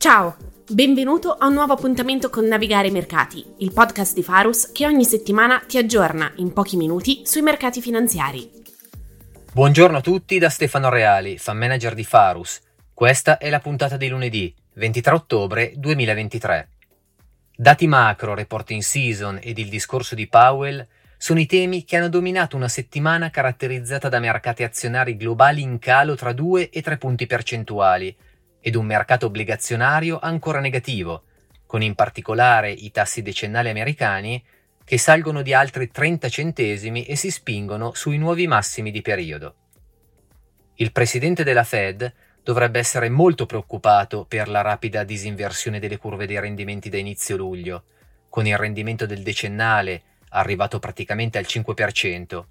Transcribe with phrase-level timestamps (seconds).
[0.00, 0.34] Ciao,
[0.66, 5.04] benvenuto a un nuovo appuntamento con Navigare i Mercati, il podcast di Farus che ogni
[5.04, 8.50] settimana ti aggiorna in pochi minuti sui mercati finanziari.
[9.52, 12.62] Buongiorno a tutti da Stefano Reali, fan manager di Farus.
[12.94, 16.68] Questa è la puntata di lunedì, 23 ottobre 2023.
[17.54, 20.86] Dati macro, reporting season ed il discorso di Powell
[21.18, 26.14] sono i temi che hanno dominato una settimana caratterizzata da mercati azionari globali in calo
[26.14, 28.16] tra 2 e 3 punti percentuali
[28.60, 31.24] ed un mercato obbligazionario ancora negativo,
[31.66, 34.42] con in particolare i tassi decennali americani
[34.84, 39.54] che salgono di altri 30 centesimi e si spingono sui nuovi massimi di periodo.
[40.74, 42.12] Il presidente della Fed
[42.42, 47.84] dovrebbe essere molto preoccupato per la rapida disinversione delle curve dei rendimenti da inizio luglio,
[48.28, 52.44] con il rendimento del decennale arrivato praticamente al 5%,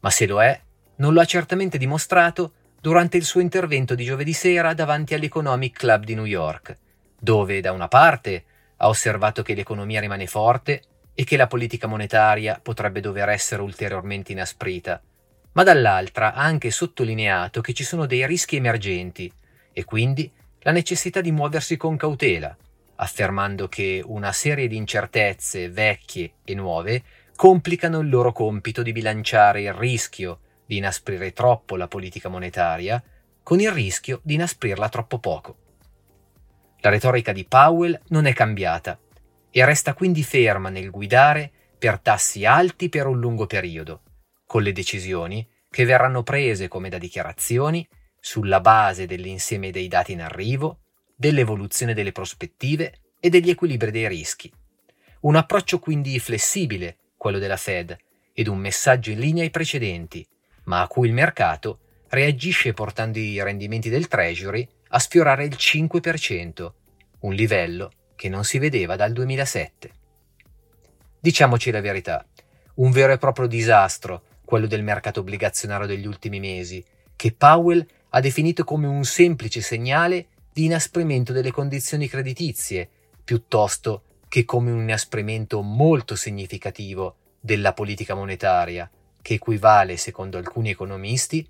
[0.00, 0.60] ma se lo è,
[0.96, 6.04] non lo ha certamente dimostrato durante il suo intervento di giovedì sera davanti all'Economic Club
[6.04, 6.76] di New York,
[7.18, 8.44] dove da una parte
[8.76, 10.82] ha osservato che l'economia rimane forte
[11.14, 15.00] e che la politica monetaria potrebbe dover essere ulteriormente inasprita,
[15.52, 19.32] ma dall'altra ha anche sottolineato che ci sono dei rischi emergenti
[19.72, 20.30] e quindi
[20.60, 22.54] la necessità di muoversi con cautela,
[22.96, 27.02] affermando che una serie di incertezze vecchie e nuove
[27.34, 33.02] complicano il loro compito di bilanciare il rischio di inasprire troppo la politica monetaria
[33.42, 35.56] con il rischio di inasprirla troppo poco.
[36.80, 38.98] La retorica di Powell non è cambiata
[39.50, 44.02] e resta quindi ferma nel guidare per tassi alti per un lungo periodo,
[44.46, 47.86] con le decisioni che verranno prese come da dichiarazioni
[48.18, 50.80] sulla base dell'insieme dei dati in arrivo,
[51.14, 54.52] dell'evoluzione delle prospettive e degli equilibri dei rischi.
[55.20, 57.96] Un approccio quindi flessibile, quello della Fed,
[58.32, 60.26] ed un messaggio in linea ai precedenti,
[60.66, 66.72] ma a cui il mercato reagisce portando i rendimenti del Treasury a sfiorare il 5%,
[67.20, 69.90] un livello che non si vedeva dal 2007.
[71.20, 72.24] Diciamoci la verità,
[72.74, 76.84] un vero e proprio disastro quello del mercato obbligazionario degli ultimi mesi,
[77.16, 82.88] che Powell ha definito come un semplice segnale di inasprimento delle condizioni creditizie,
[83.24, 88.88] piuttosto che come un inasprimento molto significativo della politica monetaria,
[89.26, 91.44] che equivale, secondo alcuni economisti,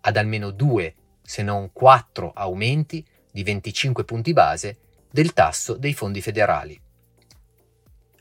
[0.00, 0.92] ad almeno due,
[1.22, 4.76] se non quattro aumenti di 25 punti base
[5.08, 6.80] del tasso dei fondi federali.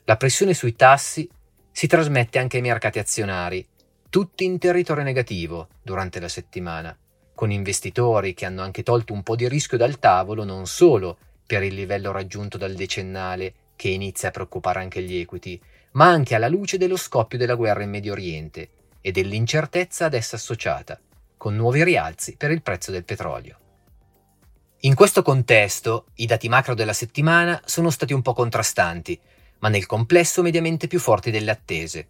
[0.03, 1.28] La pressione sui tassi
[1.72, 3.68] si trasmette anche ai mercati azionari,
[4.07, 6.96] tutti in territorio negativo durante la settimana,
[7.34, 11.63] con investitori che hanno anche tolto un po' di rischio dal tavolo non solo per
[11.63, 15.59] il livello raggiunto dal decennale che inizia a preoccupare anche gli equity,
[15.91, 18.69] ma anche alla luce dello scoppio della guerra in Medio Oriente
[19.01, 21.00] e dell'incertezza ad essa associata,
[21.38, 23.57] con nuovi rialzi per il prezzo del petrolio.
[24.83, 29.19] In questo contesto, i dati macro della settimana sono stati un po' contrastanti,
[29.59, 32.07] ma nel complesso mediamente più forti delle attese.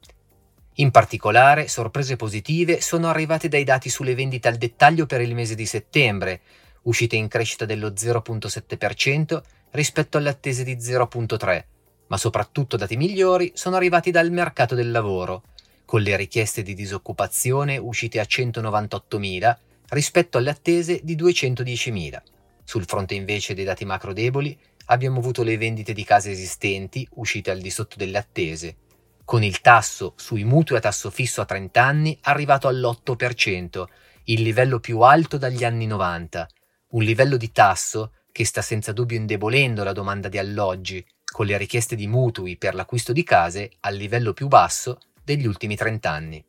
[0.76, 5.56] In particolare, sorprese positive sono arrivate dai dati sulle vendite al dettaglio per il mese
[5.56, 6.42] di settembre,
[6.84, 9.42] uscite in crescita dello 0.7%
[9.72, 11.64] rispetto alle attese di 0.3%,
[12.10, 15.44] ma soprattutto dati migliori sono arrivati dal mercato del lavoro,
[15.86, 19.58] con le richieste di disoccupazione uscite a 198.000
[19.90, 22.22] rispetto alle attese di 210.000.
[22.64, 24.56] Sul fronte invece dei dati macro deboli
[24.86, 28.76] abbiamo avuto le vendite di case esistenti uscite al di sotto delle attese,
[29.24, 33.84] con il tasso sui mutui a tasso fisso a 30 anni arrivato all'8%,
[34.26, 36.48] il livello più alto dagli anni 90,
[36.90, 41.58] un livello di tasso che sta senza dubbio indebolendo la domanda di alloggi, con le
[41.58, 46.44] richieste di mutui per l'acquisto di case al livello più basso degli ultimi 30 anni.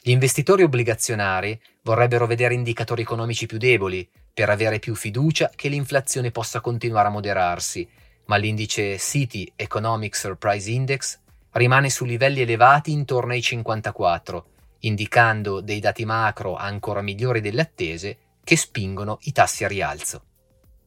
[0.00, 6.30] Gli investitori obbligazionari vorrebbero vedere indicatori economici più deboli per avere più fiducia che l'inflazione
[6.30, 7.88] possa continuare a moderarsi,
[8.26, 11.20] ma l'indice City Economic Surprise Index
[11.52, 14.46] rimane su livelli elevati intorno ai 54,
[14.80, 20.24] indicando dei dati macro ancora migliori delle attese che spingono i tassi a rialzo.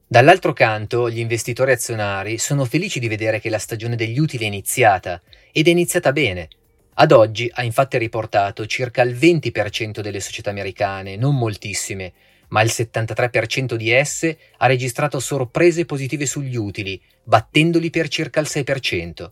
[0.07, 4.47] Dall'altro canto, gli investitori azionari sono felici di vedere che la stagione degli utili è
[4.47, 5.19] iniziata,
[5.51, 6.47] ed è iniziata bene.
[6.93, 12.13] Ad oggi ha infatti riportato circa il 20% delle società americane, non moltissime,
[12.49, 18.47] ma il 73% di esse ha registrato sorprese positive sugli utili, battendoli per circa il
[18.47, 19.27] 6%.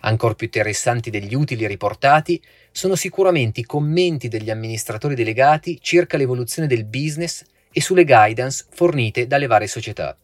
[0.00, 6.66] Ancora più interessanti degli utili riportati sono sicuramente i commenti degli amministratori delegati circa l'evoluzione
[6.66, 10.16] del business e sulle guidance fornite dalle varie società.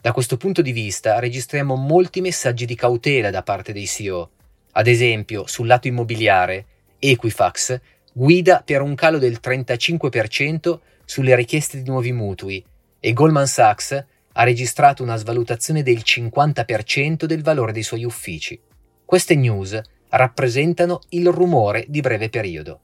[0.00, 4.30] Da questo punto di vista registriamo molti messaggi di cautela da parte dei CEO.
[4.72, 6.64] Ad esempio, sul lato immobiliare,
[6.98, 7.80] Equifax
[8.12, 12.64] guida per un calo del 35% sulle richieste di nuovi mutui
[12.98, 18.58] e Goldman Sachs ha registrato una svalutazione del 50% del valore dei suoi uffici.
[19.04, 19.80] Queste news
[20.10, 22.80] rappresentano il rumore di breve periodo.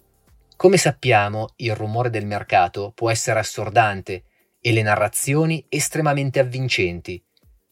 [0.57, 4.25] Come sappiamo, il rumore del mercato può essere assordante
[4.59, 7.23] e le narrazioni estremamente avvincenti,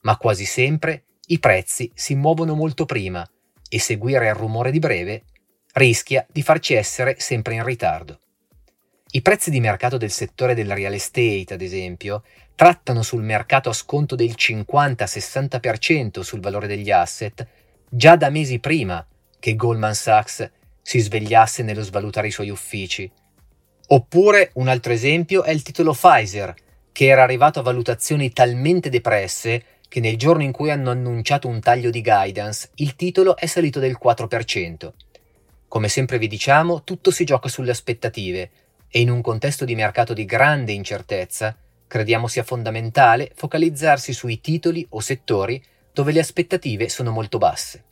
[0.02, 3.26] ma quasi sempre i prezzi si muovono molto prima
[3.70, 5.22] e seguire il rumore di breve
[5.72, 8.20] rischia di farci essere sempre in ritardo.
[9.12, 12.22] I prezzi di mercato del settore del real estate, ad esempio,
[12.54, 17.46] trattano sul mercato a sconto del 50-60% sul valore degli asset
[17.88, 19.04] già da mesi prima
[19.40, 20.50] che Goldman Sachs
[20.84, 23.10] si svegliasse nello svalutare i suoi uffici.
[23.88, 26.54] Oppure un altro esempio è il titolo Pfizer,
[26.92, 31.60] che era arrivato a valutazioni talmente depresse che nel giorno in cui hanno annunciato un
[31.60, 34.92] taglio di guidance, il titolo è salito del 4%.
[35.66, 38.50] Come sempre vi diciamo, tutto si gioca sulle aspettative
[38.88, 41.56] e in un contesto di mercato di grande incertezza,
[41.86, 47.84] crediamo sia fondamentale focalizzarsi sui titoli o settori dove le aspettative sono molto basse.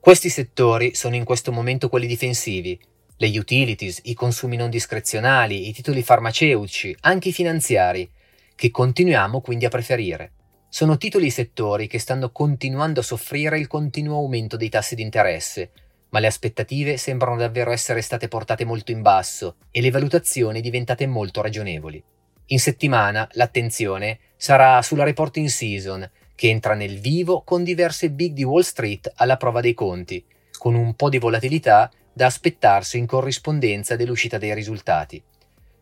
[0.00, 2.78] Questi settori sono in questo momento quelli difensivi,
[3.16, 8.08] le utilities, i consumi non discrezionali, i titoli farmaceutici, anche i finanziari,
[8.54, 10.32] che continuiamo quindi a preferire.
[10.68, 15.02] Sono titoli e settori che stanno continuando a soffrire il continuo aumento dei tassi di
[15.02, 15.72] interesse,
[16.10, 21.06] ma le aspettative sembrano davvero essere state portate molto in basso e le valutazioni diventate
[21.06, 22.02] molto ragionevoli.
[22.46, 26.08] In settimana l'attenzione sarà sulla reporting season
[26.38, 30.24] che entra nel vivo con diverse big di Wall Street alla prova dei conti,
[30.56, 35.20] con un po' di volatilità da aspettarsi in corrispondenza dell'uscita dei risultati.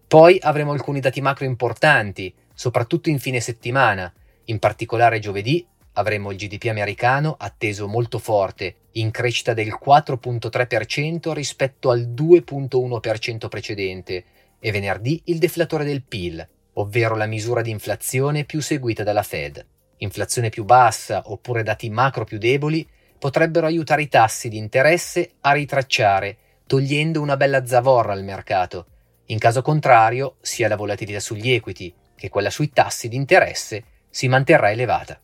[0.09, 4.11] Poi avremo alcuni dati macro importanti, soprattutto in fine settimana,
[4.47, 11.91] in particolare giovedì avremo il GDP americano atteso molto forte, in crescita del 4.3% rispetto
[11.91, 14.25] al 2.1% precedente,
[14.59, 19.75] e venerdì il deflatore del PIL, ovvero la misura di inflazione più seguita dalla Fed
[19.99, 22.87] inflazione più bassa oppure dati macro più deboli
[23.19, 28.87] potrebbero aiutare i tassi di interesse a ritracciare, togliendo una bella zavorra al mercato.
[29.27, 34.29] In caso contrario, sia la volatilità sugli equity che quella sui tassi di interesse si
[34.29, 35.21] manterrà elevata.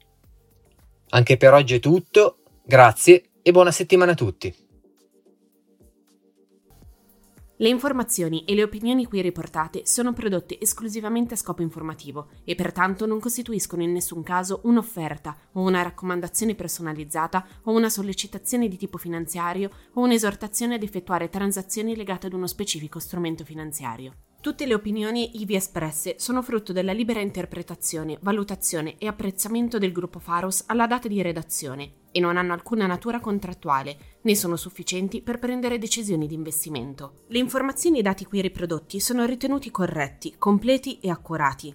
[1.11, 4.55] Anche per oggi è tutto, grazie e buona settimana a tutti.
[7.63, 13.07] Le informazioni e le opinioni qui riportate sono prodotte esclusivamente a scopo informativo e pertanto
[13.07, 18.99] non costituiscono in nessun caso un'offerta o una raccomandazione personalizzata o una sollecitazione di tipo
[18.99, 24.15] finanziario o un'esortazione ad effettuare transazioni legate ad uno specifico strumento finanziario.
[24.41, 30.19] Tutte le opinioni ivi espresse sono frutto della libera interpretazione, valutazione e apprezzamento del gruppo
[30.19, 35.39] Faros alla data di redazione e non hanno alcuna natura contrattuale, né sono sufficienti per
[35.39, 37.25] prendere decisioni di investimento.
[37.29, 41.75] Le informazioni e i dati qui riprodotti sono ritenuti corretti, completi e accurati.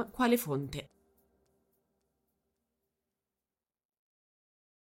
[0.05, 0.87] quale fonte.